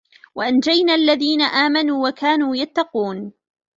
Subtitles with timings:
[0.35, 3.31] وَأَنجَينَا الَّذينَ آمَنوا وَكانوا يَتَّقونَ